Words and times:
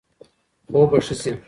خوب 0.71 0.85
به 0.91 0.97
ښه 1.05 1.15
شي. 1.21 1.31